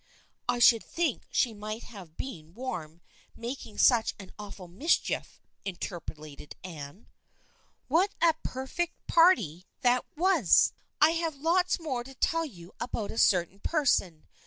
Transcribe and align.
("I 0.49 0.57
should 0.57 0.83
think 0.83 1.27
she 1.29 1.53
might 1.53 1.83
have 1.83 2.17
been 2.17 2.55
warm, 2.55 3.01
making 3.35 3.77
such 3.77 4.15
awful 4.39 4.67
mischief," 4.67 5.39
interpolated 5.63 6.55
Anne.)" 6.63 7.05
What 7.87 8.15
a 8.19 8.33
perfect 8.41 9.05
party 9.05 9.67
that 9.81 10.03
was! 10.17 10.73
I 10.99 11.11
have 11.11 11.35
lots 11.35 11.79
more 11.79 12.03
to 12.03 12.15
tell 12.15 12.45
you 12.45 12.73
about 12.79 13.11
a 13.11 13.19
certain 13.19 13.59
person. 13.59 14.27